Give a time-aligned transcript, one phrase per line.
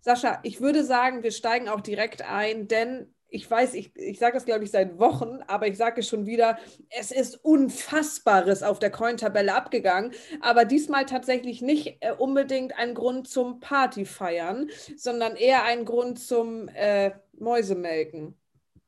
[0.00, 4.34] Sascha, ich würde sagen, wir steigen auch direkt ein, denn ich weiß, ich, ich sage
[4.34, 6.58] das, glaube ich, seit Wochen, aber ich sage es schon wieder,
[6.90, 13.26] es ist Unfassbares auf der Coin-Tabelle abgegangen, aber diesmal tatsächlich nicht äh, unbedingt ein Grund
[13.28, 18.36] zum Partyfeiern, sondern eher ein Grund zum äh, Mäusemelken.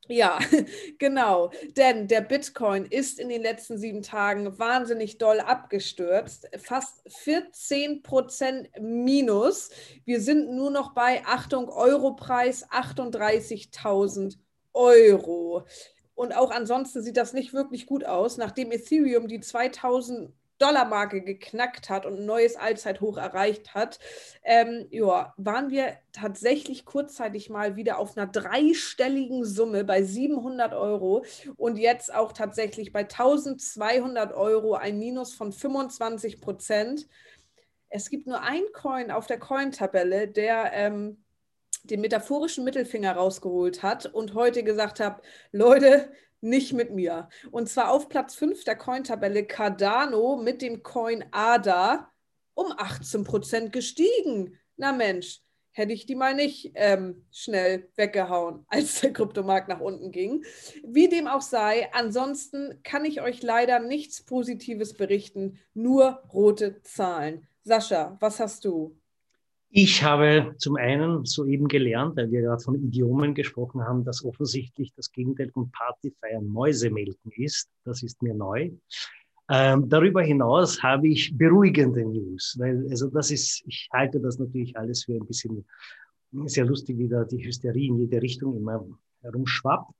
[0.09, 0.38] Ja,
[0.99, 1.51] genau.
[1.77, 6.49] Denn der Bitcoin ist in den letzten sieben Tagen wahnsinnig doll abgestürzt.
[6.59, 9.71] Fast 14 Prozent minus.
[10.05, 14.37] Wir sind nur noch bei, Achtung, Europreis 38.000
[14.75, 15.65] Euro.
[16.15, 21.91] Und auch ansonsten sieht das nicht wirklich gut aus, nachdem Ethereum die 2000 Dollar-Marke geknackt
[21.91, 23.99] hat und ein neues Allzeithoch erreicht hat,
[24.45, 31.25] ähm, ja, waren wir tatsächlich kurzzeitig mal wieder auf einer dreistelligen Summe bei 700 Euro
[31.57, 37.09] und jetzt auch tatsächlich bei 1200 Euro ein Minus von 25 Prozent.
[37.89, 41.24] Es gibt nur ein Coin auf der Coin-Tabelle, der ähm,
[41.85, 47.29] den metaphorischen Mittelfinger rausgeholt hat und heute gesagt hat, Leute, nicht mit mir.
[47.51, 52.10] Und zwar auf Platz 5 der Cointabelle Cardano mit dem Coin ADA
[52.55, 54.59] um 18% gestiegen.
[54.77, 55.40] Na Mensch,
[55.73, 60.45] hätte ich die mal nicht ähm, schnell weggehauen, als der Kryptomarkt nach unten ging.
[60.85, 67.47] Wie dem auch sei, ansonsten kann ich euch leider nichts Positives berichten, nur rote Zahlen.
[67.62, 68.97] Sascha, was hast du?
[69.77, 74.93] Ich habe zum einen soeben gelernt, weil wir gerade von Idiomen gesprochen haben, dass offensichtlich
[74.95, 77.69] das Gegenteil von Partyfeiern Mäusemelken ist.
[77.84, 78.71] Das ist mir neu.
[79.51, 84.77] Ähm, darüber hinaus habe ich beruhigende News, weil also das ist, ich halte das natürlich
[84.77, 85.65] alles für ein bisschen
[86.45, 88.87] sehr lustig, wie da die Hysterie in jede Richtung immer
[89.25, 89.95] herumschwappt.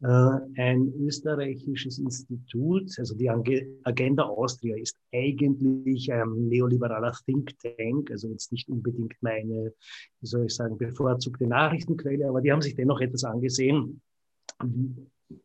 [0.00, 8.28] Äh, ein österreichisches Institut, also die Agenda Austria ist eigentlich ein neoliberaler Think Tank, also
[8.28, 9.72] jetzt nicht unbedingt meine,
[10.20, 14.00] wie soll ich sagen, bevorzugte Nachrichtenquelle, aber die haben sich dennoch etwas angesehen.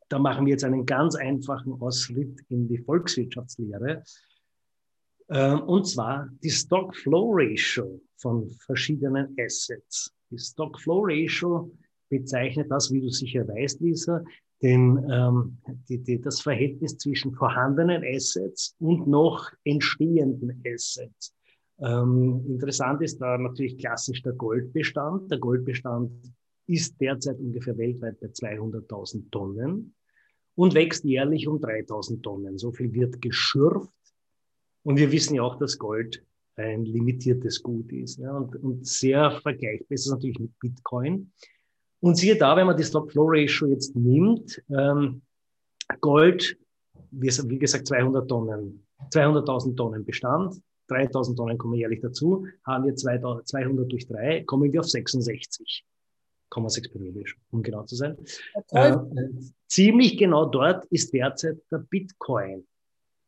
[0.07, 4.03] Da machen wir jetzt einen ganz einfachen Ausschnitt in die Volkswirtschaftslehre.
[5.29, 10.13] Äh, und zwar die Stock-Flow-Ratio von verschiedenen Assets.
[10.29, 11.71] Die Stock-Flow-Ratio
[12.13, 14.23] bezeichnet das, wie du sicher weißt, Lisa,
[14.61, 15.57] den, ähm,
[15.89, 21.33] die, die, das Verhältnis zwischen vorhandenen Assets und noch entstehenden Assets.
[21.79, 25.31] Ähm, interessant ist da natürlich klassisch der Goldbestand.
[25.31, 26.11] Der Goldbestand
[26.67, 29.95] ist derzeit ungefähr weltweit bei 200.000 Tonnen
[30.55, 32.57] und wächst jährlich um 3.000 Tonnen.
[32.57, 33.89] So viel wird geschürft.
[34.83, 36.23] Und wir wissen ja auch, dass Gold
[36.55, 38.19] ein limitiertes Gut ist.
[38.19, 41.31] Ja, und, und sehr vergleichbar ist es natürlich mit Bitcoin.
[42.03, 45.21] Und siehe da, wenn man die Stop-Flow-Ratio jetzt nimmt, ähm,
[46.01, 46.57] Gold,
[47.11, 53.89] wie, gesagt, 200 Tonnen, 200.000 Tonnen Bestand, 3000 Tonnen kommen jährlich dazu, haben wir 200
[53.89, 58.17] durch 3, kommen wir auf 66,6 periodisch, um genau zu sein.
[58.71, 58.97] Äh,
[59.67, 62.67] ziemlich genau dort ist derzeit der Bitcoin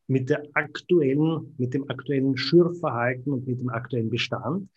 [0.08, 4.68] mit der aktuellen, mit dem aktuellen Schürfverhalten und mit dem aktuellen Bestand.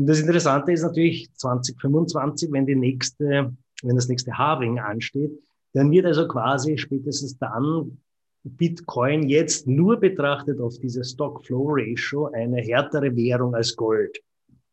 [0.00, 5.30] Und das Interessante ist natürlich 2025, wenn die nächste, wenn das nächste Halving ansteht,
[5.74, 7.98] dann wird also quasi spätestens dann
[8.42, 14.18] Bitcoin jetzt nur betrachtet auf diese Stock-Flow-Ratio eine härtere Währung als Gold.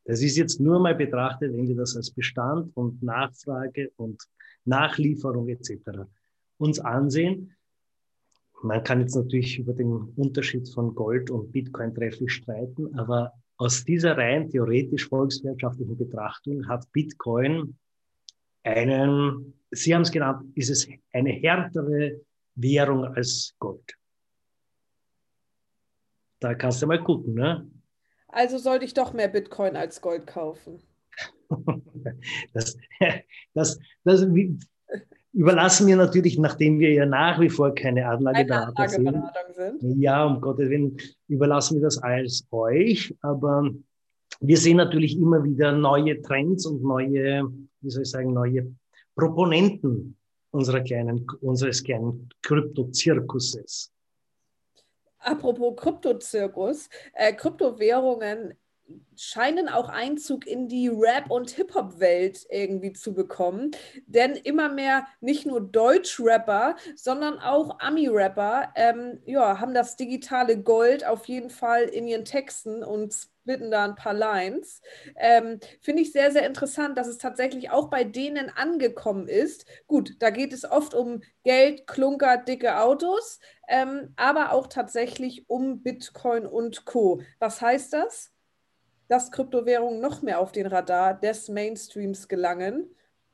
[0.05, 4.23] Das ist jetzt nur mal betrachtet, wenn wir das als Bestand und Nachfrage und
[4.63, 6.07] Nachlieferung etc.
[6.57, 7.53] uns ansehen.
[8.63, 13.83] Man kann jetzt natürlich über den Unterschied von Gold und Bitcoin trefflich streiten, aber aus
[13.83, 17.77] dieser rein theoretisch volkswirtschaftlichen Betrachtung hat Bitcoin
[18.63, 22.21] einen, Sie haben es genannt, ist es eine härtere
[22.55, 23.93] Währung als Gold.
[26.39, 27.69] Da kannst du mal gucken, ne?
[28.27, 30.83] Also sollte ich doch mehr Bitcoin als Gold kaufen.
[32.53, 32.77] das,
[33.53, 34.25] das, das,
[35.37, 39.23] überlassen wir natürlich, nachdem wir ja nach wie vor keine Anlageberater sind,
[39.53, 40.97] sind, ja, um Gottes Willen,
[41.27, 43.15] überlassen wir das alles euch.
[43.21, 43.69] Aber
[44.39, 47.47] wir sehen natürlich immer wieder neue Trends und neue,
[47.81, 48.73] wie soll ich sagen, neue
[49.15, 50.17] Proponenten
[50.49, 53.91] unserer kleinen, unseres kleinen Kryptozirkuses.
[55.19, 58.55] Apropos Kryptozirkus, äh, Kryptowährungen
[59.15, 63.71] scheinen auch Einzug in die Rap- und Hip-Hop-Welt irgendwie zu bekommen.
[64.05, 71.05] Denn immer mehr nicht nur Deutsch-Rapper, sondern auch Ami-Rapper ähm, ja, haben das digitale Gold
[71.05, 74.81] auf jeden Fall in ihren Texten und splitten da ein paar Lines.
[75.15, 79.65] Ähm, Finde ich sehr, sehr interessant, dass es tatsächlich auch bei denen angekommen ist.
[79.87, 85.81] Gut, da geht es oft um Geld, Klunker, dicke Autos, ähm, aber auch tatsächlich um
[85.81, 87.21] Bitcoin und Co.
[87.39, 88.33] Was heißt das?
[89.07, 92.89] Dass Kryptowährungen noch mehr auf den Radar des Mainstreams gelangen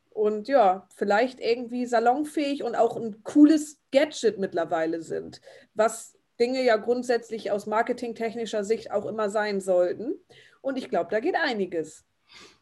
[0.09, 5.41] und ja, vielleicht irgendwie salonfähig und auch ein cooles Gadget mittlerweile sind,
[5.73, 10.15] was Dinge ja grundsätzlich aus marketingtechnischer Sicht auch immer sein sollten.
[10.61, 12.05] Und ich glaube, da geht einiges.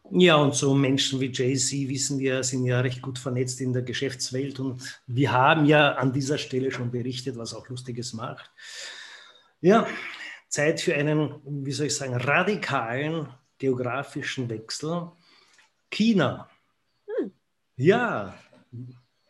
[0.10, 3.84] Ja, und so Menschen wie Jay-Z, wissen wir, sind ja recht gut vernetzt in der
[3.84, 8.52] Geschäftswelt und wir haben ja an dieser Stelle schon berichtet, was auch Lustiges macht.
[9.62, 9.88] Ja,
[10.52, 13.28] Zeit für einen, wie soll ich sagen, radikalen
[13.58, 15.12] geografischen Wechsel.
[15.90, 16.50] China.
[17.08, 17.32] Hm.
[17.78, 18.36] Ja,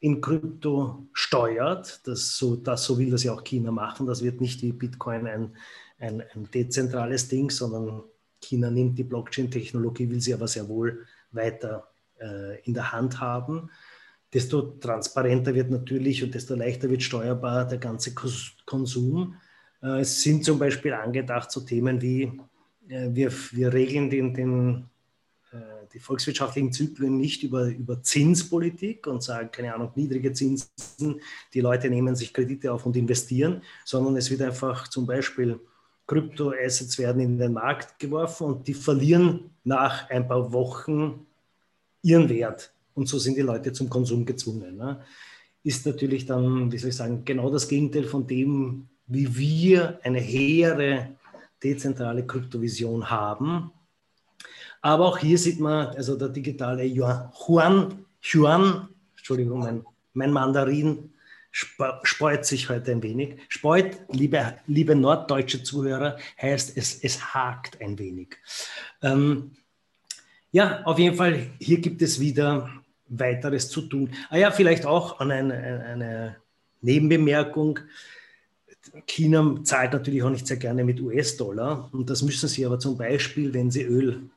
[0.00, 4.40] in Krypto steuert, das so, das, so will das ja auch China machen, das wird
[4.40, 5.56] nicht wie Bitcoin ein,
[5.98, 8.02] ein, ein dezentrales Ding, sondern
[8.40, 11.88] China nimmt die Blockchain-Technologie, will sie aber sehr wohl weiter
[12.18, 13.70] äh, in der Hand haben.
[14.32, 18.14] Desto transparenter wird natürlich und desto leichter wird steuerbar der ganze
[18.66, 19.36] Konsum.
[19.82, 22.24] Äh, es sind zum Beispiel angedacht so Themen wie,
[22.88, 24.84] äh, wir, wir regeln den, den,
[25.52, 25.56] äh,
[25.92, 31.20] die volkswirtschaftlichen Zyklen nicht über, über Zinspolitik und sagen, keine Ahnung, niedrige Zinsen,
[31.54, 35.60] die Leute nehmen sich Kredite auf und investieren, sondern es wird einfach zum Beispiel
[36.06, 41.26] Kryptoassets werden in den Markt geworfen und die verlieren nach ein paar Wochen
[42.02, 42.72] ihren Wert.
[42.94, 44.76] Und so sind die Leute zum Konsum gezwungen.
[44.76, 45.00] Ne?
[45.62, 50.20] Ist natürlich dann, wie soll ich sagen, genau das Gegenteil von dem, wie wir eine
[50.20, 51.08] hehre
[51.62, 53.72] dezentrale Kryptovision haben.
[54.80, 59.84] Aber auch hier sieht man, also der digitale Yuan, Yuan, Entschuldigung, mein,
[60.14, 61.12] mein Mandarin
[61.50, 63.36] speut sich heute ein wenig.
[63.48, 68.36] Speut, liebe, liebe norddeutsche Zuhörer, heißt es, es hakt ein wenig.
[69.02, 69.50] Ähm,
[70.52, 72.70] ja, auf jeden Fall, hier gibt es wieder
[73.08, 74.10] weiteres zu tun.
[74.30, 76.36] Ah ja, vielleicht auch an eine, eine
[76.80, 77.80] Nebenbemerkung.
[79.06, 82.96] China zahlt natürlich auch nicht sehr gerne mit US-Dollar und das müssen sie aber zum
[82.96, 84.30] Beispiel, wenn sie Öl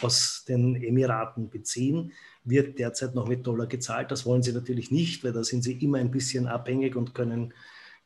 [0.00, 2.12] aus den Emiraten beziehen,
[2.44, 4.10] wird derzeit noch mit Dollar gezahlt.
[4.10, 7.54] Das wollen sie natürlich nicht, weil da sind sie immer ein bisschen abhängig und können,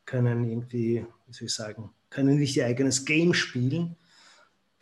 [0.05, 3.95] können irgendwie, wie soll ich sagen, können nicht ihr eigenes Game spielen.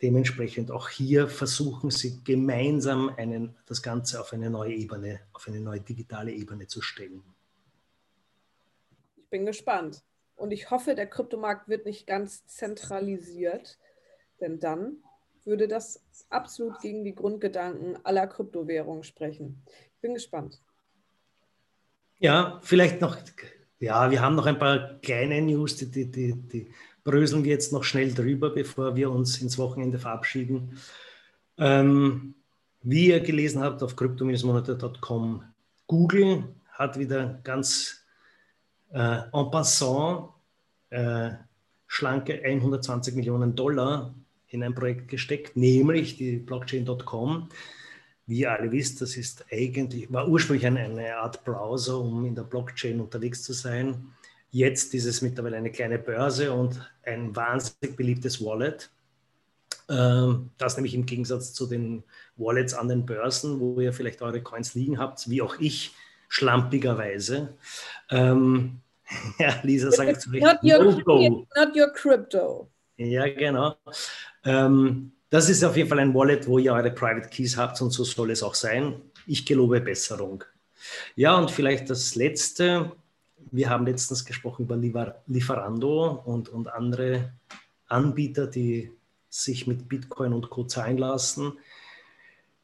[0.02, 5.60] Dementsprechend auch hier versuchen sie gemeinsam einen, das Ganze auf eine neue Ebene, auf eine
[5.60, 7.22] neue digitale Ebene zu stellen.
[9.16, 10.02] Ich bin gespannt.
[10.36, 13.78] Und ich hoffe, der Kryptomarkt wird nicht ganz zentralisiert,
[14.40, 14.98] denn dann
[15.44, 19.62] würde das absolut gegen die Grundgedanken aller Kryptowährungen sprechen.
[19.94, 20.60] Ich bin gespannt.
[22.18, 23.16] Ja, vielleicht noch,
[23.78, 26.70] ja, wir haben noch ein paar kleine News, die, die, die, die
[27.04, 30.78] bröseln wir jetzt noch schnell drüber, bevor wir uns ins Wochenende verabschieden.
[31.58, 32.34] Ähm,
[32.82, 35.44] wie ihr gelesen habt auf crypto-monate.com,
[35.86, 38.05] Google hat wieder ganz
[38.92, 40.30] äh, en passant
[40.90, 41.30] äh,
[41.86, 44.14] schlanke 120 Millionen Dollar
[44.48, 47.48] in ein Projekt gesteckt, nämlich die Blockchain.com.
[48.26, 52.34] Wie ihr alle wisst, das ist eigentlich, war ursprünglich eine, eine Art Browser, um in
[52.34, 54.08] der Blockchain unterwegs zu sein.
[54.50, 58.90] Jetzt ist es mittlerweile eine kleine Börse und ein wahnsinnig beliebtes Wallet.
[59.88, 62.02] Ähm, das nämlich im Gegensatz zu den
[62.36, 65.94] Wallets an den Börsen, wo ihr vielleicht eure Coins liegen habt, wie auch ich,
[66.28, 67.56] schlampigerweise,
[68.10, 68.80] ähm,
[69.38, 70.44] Ja, Lisa sagt zu Recht.
[70.44, 72.68] Not your, no not your crypto.
[72.96, 73.76] Ja, genau.
[74.44, 77.90] Ähm, das ist auf jeden Fall ein Wallet, wo ihr eure Private Keys habt und
[77.90, 79.00] so soll es auch sein.
[79.26, 80.44] Ich gelobe Besserung.
[81.14, 82.92] Ja, und vielleicht das Letzte.
[83.50, 87.32] Wir haben letztens gesprochen über Lieferando und, und andere
[87.88, 88.92] Anbieter, die
[89.28, 90.64] sich mit Bitcoin und Co.
[90.64, 91.52] zahlen lassen.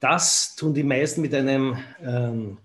[0.00, 2.58] Das tun die meisten mit einem ähm,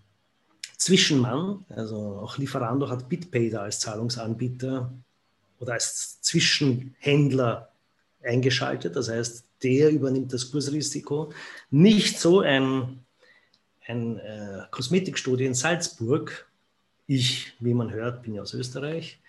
[0.78, 1.66] Zwischenmann.
[1.70, 4.94] Also auch Lieferando hat BitPay da als Zahlungsanbieter
[5.60, 7.72] oder als Zwischenhändler
[8.24, 8.96] eingeschaltet.
[8.96, 11.34] Das heißt, der übernimmt das Kursrisiko.
[11.72, 13.00] Nicht so ein,
[13.88, 16.48] ein äh, Kosmetikstudie in Salzburg.
[17.08, 19.22] Ich, wie man hört, bin ja aus Österreich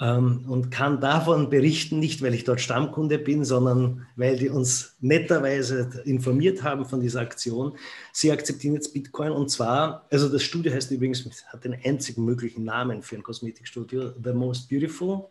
[0.00, 4.96] ähm, und kann davon berichten, nicht weil ich dort Stammkunde bin, sondern weil die uns
[5.00, 7.74] netterweise informiert haben von dieser Aktion.
[8.12, 12.64] Sie akzeptieren jetzt Bitcoin und zwar, also das Studio heißt übrigens, hat den einzigen möglichen
[12.64, 15.26] Namen für ein Kosmetikstudio, The Most Beautiful.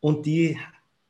[0.00, 0.58] Und die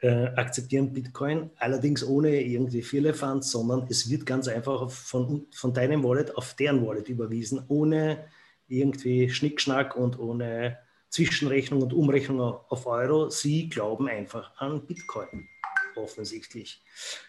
[0.00, 6.04] äh, akzeptieren Bitcoin, allerdings ohne irgendwie Firlefanz, sondern es wird ganz einfach von, von deinem
[6.04, 8.24] Wallet auf deren Wallet überwiesen, ohne
[8.68, 10.78] irgendwie Schnickschnack und ohne
[11.08, 13.28] Zwischenrechnung und Umrechnung auf Euro.
[13.30, 15.48] Sie glauben einfach an Bitcoin,
[15.96, 16.82] offensichtlich.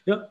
[0.05, 0.29] Ja,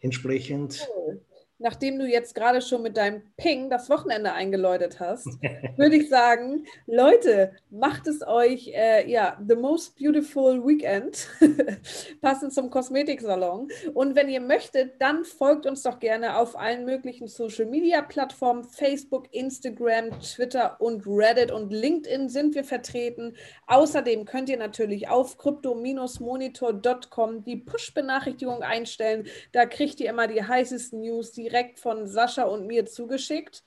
[0.00, 0.86] entsprechend.
[0.96, 1.20] Cool
[1.58, 5.26] nachdem du jetzt gerade schon mit deinem Ping das Wochenende eingeläutet hast,
[5.76, 11.28] würde ich sagen, Leute, macht es euch, äh, ja, the most beautiful weekend,
[12.20, 13.68] passend zum Kosmetiksalon.
[13.94, 20.20] Und wenn ihr möchtet, dann folgt uns doch gerne auf allen möglichen Social-Media-Plattformen, Facebook, Instagram,
[20.20, 23.34] Twitter und Reddit und LinkedIn sind wir vertreten.
[23.66, 29.26] Außerdem könnt ihr natürlich auf crypto-monitor.com die Push-Benachrichtigung einstellen.
[29.52, 33.62] Da kriegt ihr immer die heißesten News, die direkt von Sascha und mir zugeschickt.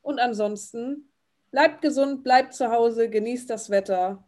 [0.00, 1.10] Und ansonsten
[1.50, 4.24] bleibt gesund, bleibt zu Hause, genießt das Wetter.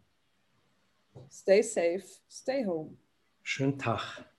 [1.31, 2.99] Stay safe, stay home.
[3.43, 4.30] Schönen Tag.